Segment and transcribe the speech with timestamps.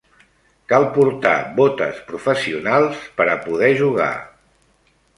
[0.71, 4.13] Cal portar botes professionals per a poder jugar.